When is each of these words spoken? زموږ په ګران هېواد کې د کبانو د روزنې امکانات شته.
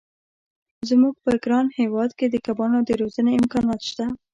زموږ 0.89 1.13
په 1.25 1.31
ګران 1.43 1.67
هېواد 1.79 2.11
کې 2.17 2.27
د 2.29 2.35
کبانو 2.45 2.79
د 2.87 2.89
روزنې 3.01 3.31
امکانات 3.41 3.81
شته. 3.89 4.05